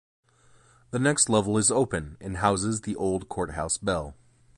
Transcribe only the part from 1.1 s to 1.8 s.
level is